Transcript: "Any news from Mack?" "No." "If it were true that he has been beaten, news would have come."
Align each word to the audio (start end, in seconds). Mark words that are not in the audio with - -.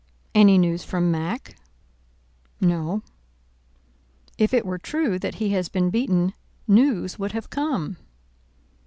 "Any 0.33 0.57
news 0.57 0.83
from 0.83 1.11
Mack?" 1.11 1.57
"No." 2.59 3.03
"If 4.39 4.51
it 4.51 4.65
were 4.65 4.79
true 4.79 5.19
that 5.19 5.35
he 5.35 5.49
has 5.49 5.69
been 5.69 5.91
beaten, 5.91 6.33
news 6.67 7.19
would 7.19 7.33
have 7.33 7.51
come." 7.51 7.97